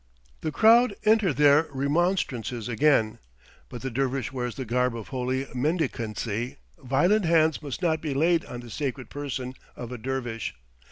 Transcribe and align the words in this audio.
The 0.39 0.51
crowd 0.51 0.95
enter 1.05 1.31
their 1.31 1.67
remonstrances 1.69 2.67
again; 2.67 3.19
but 3.69 3.83
the 3.83 3.91
dervish 3.91 4.31
wears 4.31 4.55
the 4.55 4.65
garb 4.65 4.95
of 4.97 5.09
holy 5.09 5.45
mendicancy; 5.53 6.57
violent 6.79 7.25
hands 7.25 7.61
must 7.61 7.83
not 7.83 8.01
be 8.01 8.15
laid 8.15 8.43
on 8.45 8.61
the 8.61 8.71
sacred 8.71 9.11
person 9.11 9.53
of 9.75 9.91
a 9.91 9.99
dervish. 9.99 10.55